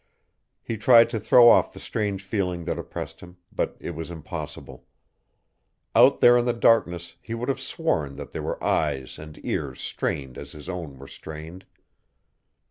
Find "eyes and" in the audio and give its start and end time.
8.63-9.39